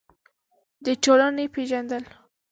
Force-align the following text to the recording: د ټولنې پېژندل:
د 0.85 0.87
ټولنې 1.03 1.45
پېژندل: 1.53 2.03